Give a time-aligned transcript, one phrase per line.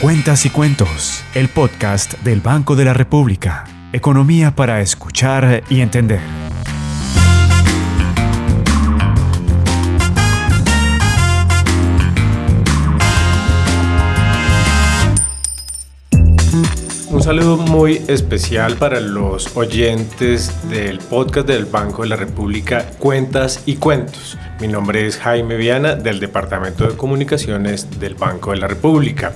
[0.00, 3.64] Cuentas y Cuentos, el podcast del Banco de la República.
[3.92, 6.20] Economía para escuchar y entender.
[17.10, 23.64] Un saludo muy especial para los oyentes del podcast del Banco de la República Cuentas
[23.66, 24.38] y Cuentos.
[24.60, 29.34] Mi nombre es Jaime Viana del Departamento de Comunicaciones del Banco de la República.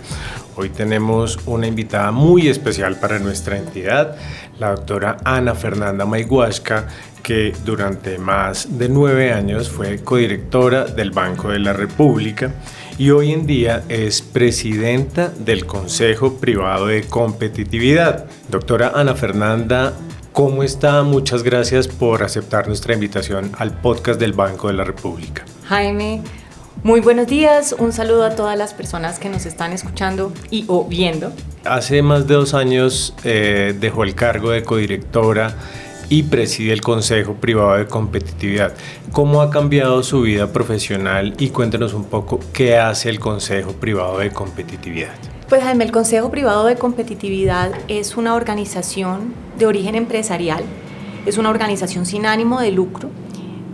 [0.57, 4.17] Hoy tenemos una invitada muy especial para nuestra entidad,
[4.59, 6.87] la doctora Ana Fernanda Maiguasca,
[7.25, 12.53] que durante más de nueve años fue codirectora del Banco de la República
[12.99, 18.27] y hoy en día es presidenta del Consejo Privado de Competitividad.
[18.49, 19.95] Doctora Ana Fernanda,
[20.33, 21.03] ¿cómo está?
[21.03, 25.45] Muchas gracias por aceptar nuestra invitación al podcast del Banco de la República.
[25.67, 26.23] Jaime,
[26.83, 30.85] muy buenos días, un saludo a todas las personas que nos están escuchando y o
[30.85, 31.33] viendo.
[31.65, 35.55] Hace más de dos años eh, dejó el cargo de codirectora
[36.09, 38.75] y preside el Consejo Privado de Competitividad.
[39.13, 44.19] ¿Cómo ha cambiado su vida profesional y cuéntenos un poco qué hace el Consejo Privado
[44.19, 45.15] de Competitividad?
[45.49, 50.65] Pues Jaime, el Consejo Privado de Competitividad es una organización de origen empresarial,
[51.27, 53.11] es una organización sin ánimo de lucro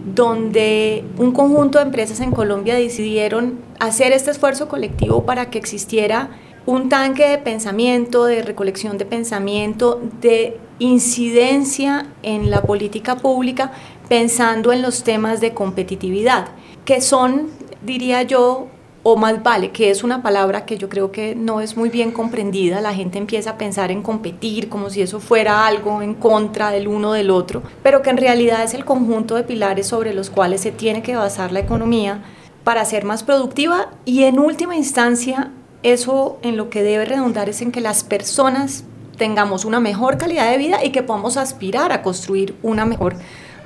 [0.05, 6.31] donde un conjunto de empresas en Colombia decidieron hacer este esfuerzo colectivo para que existiera
[6.67, 13.73] un tanque de pensamiento, de recolección de pensamiento, de incidencia en la política pública,
[14.09, 16.48] pensando en los temas de competitividad,
[16.84, 17.48] que son,
[17.83, 18.69] diría yo,
[19.03, 22.12] o más vale, que es una palabra que yo creo que no es muy bien
[22.12, 26.70] comprendida, la gente empieza a pensar en competir como si eso fuera algo en contra
[26.70, 30.28] del uno del otro, pero que en realidad es el conjunto de pilares sobre los
[30.28, 32.23] cuales se tiene que basar la economía
[32.62, 35.51] para ser más productiva y en última instancia
[35.83, 38.84] eso en lo que debe redundar es en que las personas
[39.17, 43.17] tengamos una mejor calidad de vida y que podamos aspirar a construir una mejor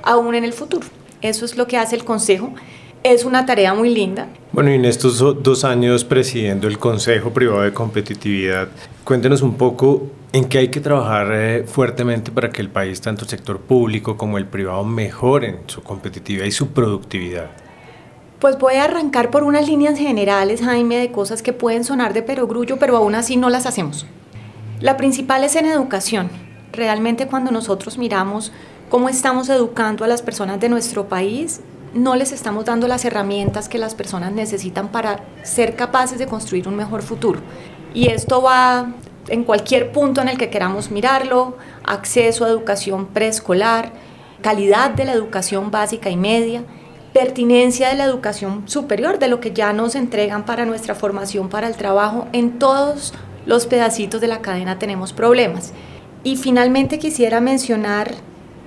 [0.01, 0.87] aún en el futuro.
[1.21, 2.53] Eso es lo que hace el Consejo
[3.05, 4.27] es una tarea muy linda.
[4.55, 8.69] Bueno, y en estos dos años presidiendo el Consejo Privado de Competitividad,
[9.03, 13.23] cuéntenos un poco en qué hay que trabajar eh, fuertemente para que el país, tanto
[13.23, 17.47] el sector público como el privado, mejoren su competitividad y su productividad.
[18.39, 22.21] Pues voy a arrancar por unas líneas generales, Jaime, de cosas que pueden sonar de
[22.21, 24.05] perogrullo, pero aún así no las hacemos.
[24.79, 26.29] La principal es en educación.
[26.71, 28.53] Realmente cuando nosotros miramos
[28.89, 31.59] cómo estamos educando a las personas de nuestro país,
[31.95, 36.67] no les estamos dando las herramientas que las personas necesitan para ser capaces de construir
[36.67, 37.39] un mejor futuro.
[37.93, 38.91] Y esto va
[39.29, 43.93] en cualquier punto en el que queramos mirarlo, acceso a educación preescolar,
[44.41, 46.65] calidad de la educación básica y media,
[47.13, 51.67] pertinencia de la educación superior, de lo que ya nos entregan para nuestra formación, para
[51.67, 53.13] el trabajo, en todos
[53.45, 55.71] los pedacitos de la cadena tenemos problemas.
[56.25, 58.15] Y finalmente quisiera mencionar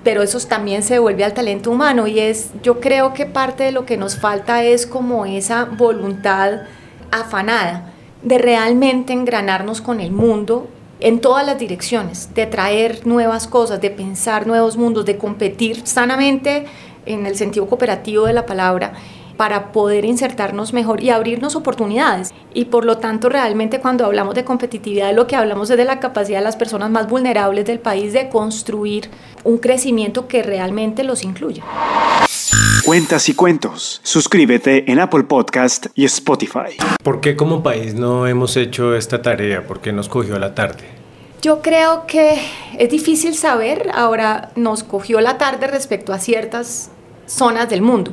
[0.05, 3.73] pero eso también se devuelve al talento humano y es, yo creo que parte de
[3.73, 6.63] lo que nos falta es como esa voluntad
[7.11, 7.93] afanada
[8.23, 10.69] de realmente engranarnos con el mundo
[11.01, 16.67] en todas las direcciones, de traer nuevas cosas, de pensar nuevos mundos, de competir sanamente
[17.07, 18.95] en el sentido cooperativo de la palabra
[19.39, 22.35] para poder insertarnos mejor y abrirnos oportunidades.
[22.53, 26.01] Y por lo tanto, realmente cuando hablamos de competitividad, lo que hablamos es de la
[26.01, 29.09] capacidad de las personas más vulnerables del país de construir
[29.45, 31.63] un crecimiento que realmente los incluya.
[32.85, 34.01] Cuentas y cuentos.
[34.03, 36.77] Suscríbete en Apple Podcast y Spotify.
[37.05, 39.65] ¿Por qué como país no hemos hecho esta tarea?
[39.65, 40.85] ¿Por qué nos cogió la tarde?
[41.41, 42.41] Yo creo que
[42.77, 43.89] es difícil saber.
[43.95, 46.91] Ahora nos cogió la tarde respecto a ciertas
[47.27, 48.13] zonas del mundo.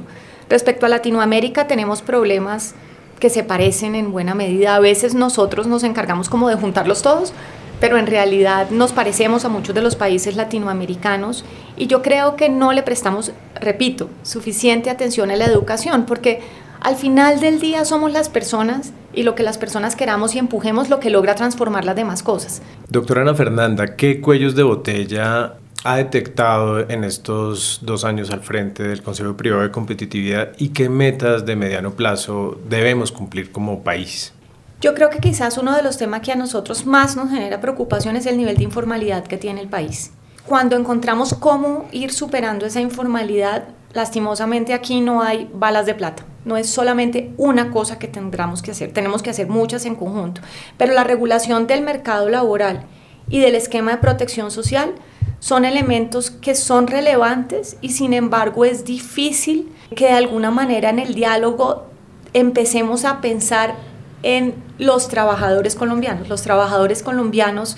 [0.50, 2.75] Respecto a Latinoamérica tenemos problemas
[3.19, 4.75] que se parecen en buena medida.
[4.75, 7.33] A veces nosotros nos encargamos como de juntarlos todos,
[7.79, 11.45] pero en realidad nos parecemos a muchos de los países latinoamericanos
[11.78, 16.41] y yo creo que no le prestamos, repito, suficiente atención a la educación porque
[16.81, 20.89] al final del día somos las personas y lo que las personas queramos y empujemos
[20.89, 22.61] lo que logra transformar las demás cosas.
[22.90, 25.55] Doctora Ana Fernanda, ¿qué cuellos de botella
[25.85, 30.90] ha detectado en estos dos años al frente del Consejo Privado de Competitividad y qué
[30.90, 34.34] metas de mediano plazo debemos cumplir como país?
[34.82, 38.16] Yo creo que quizás uno de los temas que a nosotros más nos genera preocupación
[38.16, 40.11] es el nivel de informalidad que tiene el país.
[40.47, 46.26] Cuando encontramos cómo ir superando esa informalidad, lastimosamente aquí no hay balas de plata.
[46.46, 50.41] No es solamente una cosa que tendremos que hacer, tenemos que hacer muchas en conjunto.
[50.79, 52.88] Pero la regulación del mercado laboral
[53.29, 54.96] y del esquema de protección social
[55.39, 60.99] son elementos que son relevantes y sin embargo es difícil que de alguna manera en
[60.99, 61.85] el diálogo
[62.33, 63.75] empecemos a pensar
[64.23, 66.29] en los trabajadores colombianos.
[66.29, 67.77] Los trabajadores colombianos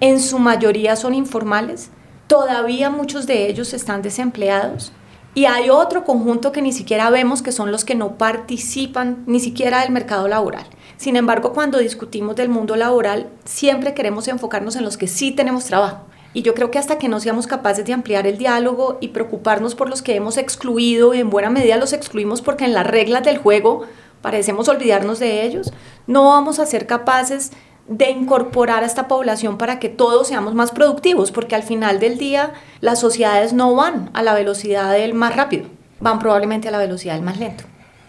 [0.00, 1.90] en su mayoría son informales,
[2.26, 4.92] todavía muchos de ellos están desempleados
[5.34, 9.40] y hay otro conjunto que ni siquiera vemos que son los que no participan ni
[9.40, 10.66] siquiera del mercado laboral.
[10.96, 15.64] Sin embargo, cuando discutimos del mundo laboral, siempre queremos enfocarnos en los que sí tenemos
[15.64, 16.06] trabajo.
[16.34, 19.76] Y yo creo que hasta que no seamos capaces de ampliar el diálogo y preocuparnos
[19.76, 23.22] por los que hemos excluido, y en buena medida los excluimos porque en las reglas
[23.22, 23.84] del juego
[24.20, 25.72] parecemos olvidarnos de ellos,
[26.06, 27.52] no vamos a ser capaces
[27.86, 32.18] de incorporar a esta población para que todos seamos más productivos, porque al final del
[32.18, 35.66] día las sociedades no van a la velocidad del más rápido,
[36.00, 37.64] van probablemente a la velocidad del más lento.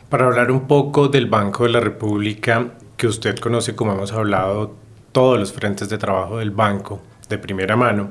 [0.09, 4.73] Para hablar un poco del Banco de la República, que usted conoce como hemos hablado
[5.11, 8.09] todos los frentes de trabajo del banco, de primera mano,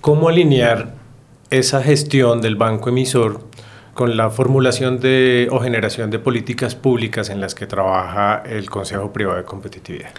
[0.00, 0.94] ¿cómo alinear
[1.50, 3.48] esa gestión del banco emisor
[3.94, 9.12] con la formulación de, o generación de políticas públicas en las que trabaja el Consejo
[9.12, 10.10] Privado de Competitividad?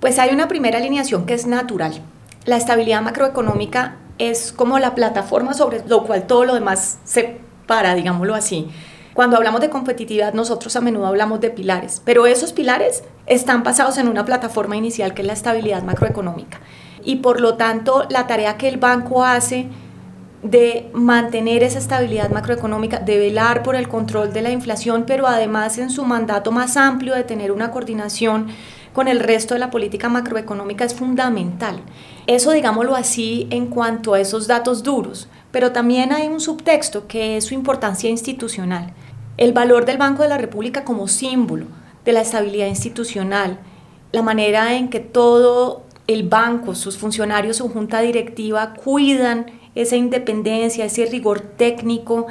[0.00, 2.00] Pues hay una primera alineación que es natural.
[2.44, 7.94] La estabilidad macroeconómica es como la plataforma sobre lo cual todo lo demás se para,
[7.94, 8.68] digámoslo así.
[9.14, 13.98] Cuando hablamos de competitividad, nosotros a menudo hablamos de pilares, pero esos pilares están basados
[13.98, 16.60] en una plataforma inicial que es la estabilidad macroeconómica
[17.04, 19.68] y por lo tanto la tarea que el banco hace
[20.42, 25.76] de mantener esa estabilidad macroeconómica, de velar por el control de la inflación, pero además
[25.78, 28.48] en su mandato más amplio de tener una coordinación
[28.94, 31.80] con el resto de la política macroeconómica es fundamental.
[32.26, 37.36] Eso digámoslo así en cuanto a esos datos duros, pero también hay un subtexto que
[37.36, 38.92] es su importancia institucional.
[39.36, 41.66] El valor del Banco de la República como símbolo
[42.04, 43.58] de la estabilidad institucional,
[44.12, 50.84] la manera en que todo el banco, sus funcionarios, su junta directiva cuidan esa independencia,
[50.84, 52.26] ese rigor técnico.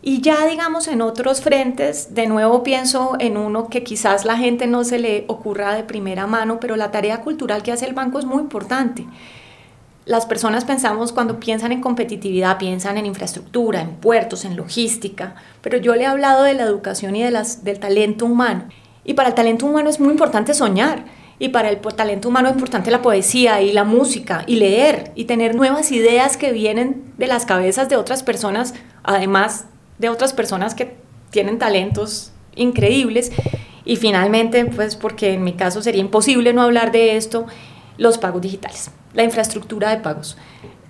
[0.00, 4.66] Y ya digamos en otros frentes, de nuevo pienso en uno que quizás la gente
[4.66, 8.18] no se le ocurra de primera mano, pero la tarea cultural que hace el banco
[8.18, 9.06] es muy importante.
[10.06, 15.76] Las personas pensamos cuando piensan en competitividad, piensan en infraestructura, en puertos, en logística, pero
[15.76, 18.64] yo le he hablado de la educación y del talento humano.
[19.04, 22.54] Y para el talento humano es muy importante soñar y para el talento humano es
[22.54, 27.26] importante la poesía y la música y leer y tener nuevas ideas que vienen de
[27.26, 28.74] las cabezas de otras personas,
[29.04, 29.66] además
[29.98, 30.96] de otras personas que
[31.30, 33.30] tienen talentos increíbles.
[33.84, 37.46] Y finalmente, pues porque en mi caso sería imposible no hablar de esto,
[37.96, 40.36] los pagos digitales, la infraestructura de pagos.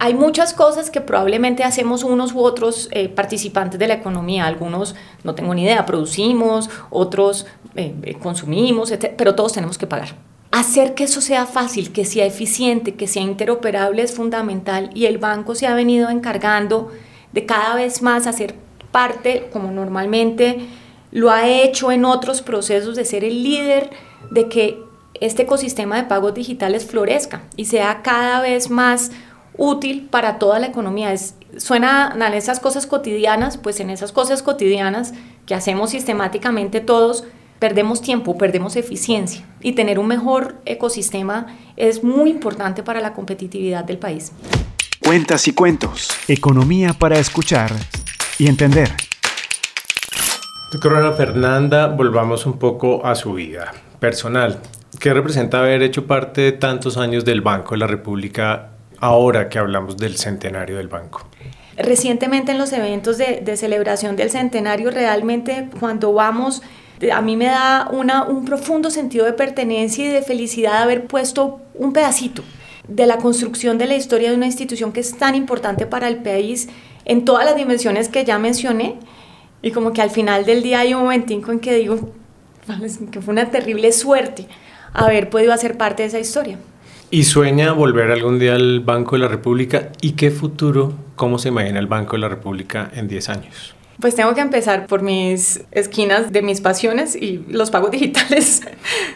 [0.00, 4.46] Hay muchas cosas que probablemente hacemos unos u otros eh, participantes de la economía.
[4.46, 10.10] Algunos, no tengo ni idea, producimos, otros eh, eh, consumimos, pero todos tenemos que pagar.
[10.50, 15.18] Hacer que eso sea fácil, que sea eficiente, que sea interoperable es fundamental y el
[15.18, 16.90] banco se ha venido encargando
[17.32, 18.54] de cada vez más hacer
[18.90, 20.66] parte, como normalmente
[21.10, 23.90] lo ha hecho en otros procesos, de ser el líder
[24.30, 24.82] de que
[25.20, 29.10] este ecosistema de pagos digitales florezca y sea cada vez más
[29.56, 31.12] útil para toda la economía.
[31.12, 35.12] Es, suena a esas cosas cotidianas, pues en esas cosas cotidianas
[35.46, 37.24] que hacemos sistemáticamente todos,
[37.58, 41.46] perdemos tiempo, perdemos eficiencia y tener un mejor ecosistema
[41.76, 44.32] es muy importante para la competitividad del país.
[45.00, 46.10] Cuentas y cuentos.
[46.28, 47.72] Economía para escuchar
[48.38, 48.90] y entender.
[50.72, 54.60] Doctora Fernanda, volvamos un poco a su vida personal.
[55.00, 59.58] ¿Qué representa haber hecho parte de tantos años del Banco de la República ahora que
[59.58, 61.26] hablamos del centenario del banco?
[61.76, 66.62] Recientemente en los eventos de, de celebración del centenario, realmente cuando vamos
[67.12, 71.92] a mí me da un profundo sentido de pertenencia y de felicidad haber puesto un
[71.92, 72.42] pedacito
[72.88, 76.16] de la construcción de la historia de una institución que es tan importante para el
[76.16, 76.68] país
[77.04, 78.96] en todas las dimensiones que ya mencioné.
[79.62, 82.12] Y como que al final del día hay un momentico en que digo
[83.10, 84.46] que fue una terrible suerte
[84.92, 86.58] haber podido hacer parte de esa historia.
[87.10, 89.90] ¿Y sueña volver algún día al Banco de la República?
[90.00, 93.77] ¿Y qué futuro, cómo se imagina el Banco de la República en 10 años?
[94.00, 98.62] Pues tengo que empezar por mis esquinas de mis pasiones y los pagos digitales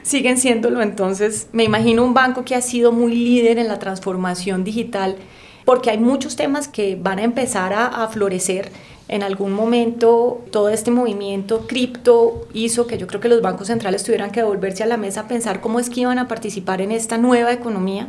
[0.03, 0.83] siguen siéndolo.
[0.83, 5.17] Entonces me imagino un banco que ha sido muy líder en la transformación digital
[5.65, 8.71] porque hay muchos temas que van a empezar a, florecer.
[9.07, 14.03] En algún momento todo este movimiento cripto hizo que yo creo que los bancos centrales
[14.03, 16.91] tuvieran que volverse a la mesa a pensar cómo es que iban a participar en
[16.91, 18.09] esta nueva economía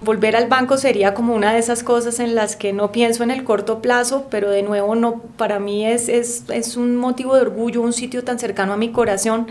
[0.00, 3.30] volver al banco sería como una de esas cosas en las que no pienso en
[3.30, 7.42] el corto plazo, pero de nuevo no, para mí es, es, es un motivo de
[7.42, 9.46] orgullo, un sitio tan cercano a mi corazón,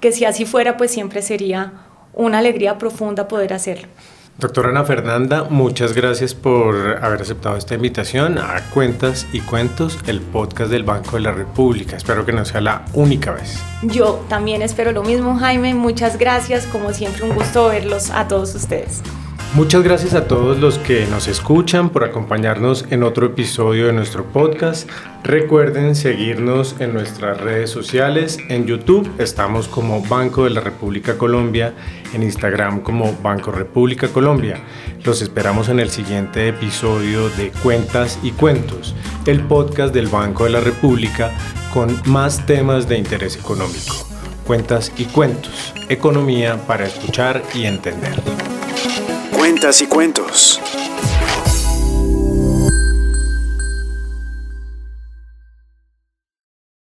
[0.00, 1.72] que si así fuera, pues siempre sería
[2.14, 3.88] una alegría profunda poder hacerlo.
[4.38, 10.20] Doctora Ana Fernanda, muchas gracias por haber aceptado esta invitación a Cuentas y Cuentos, el
[10.20, 11.96] podcast del Banco de la República.
[11.96, 13.60] Espero que no sea la única vez.
[13.82, 15.74] Yo también espero lo mismo, Jaime.
[15.74, 16.66] Muchas gracias.
[16.66, 19.02] Como siempre, un gusto verlos a todos ustedes.
[19.54, 24.24] Muchas gracias a todos los que nos escuchan por acompañarnos en otro episodio de nuestro
[24.24, 24.88] podcast.
[25.24, 28.38] Recuerden seguirnos en nuestras redes sociales.
[28.50, 31.72] En YouTube estamos como Banco de la República Colombia,
[32.12, 34.60] en Instagram como Banco República Colombia.
[35.02, 38.94] Los esperamos en el siguiente episodio de Cuentas y Cuentos,
[39.26, 41.32] el podcast del Banco de la República
[41.72, 43.96] con más temas de interés económico.
[44.46, 48.67] Cuentas y Cuentos, economía para escuchar y entender.
[49.48, 50.60] Cuentas y cuentos.